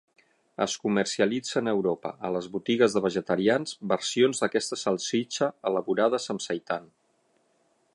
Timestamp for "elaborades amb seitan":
5.73-6.95